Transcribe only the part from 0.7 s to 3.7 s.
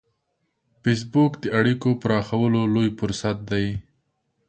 فېسبوک د اړیکو پراخولو لوی فرصت دی